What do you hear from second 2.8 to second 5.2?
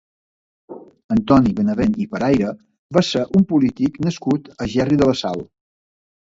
va ser un polític nascut a Gerri de la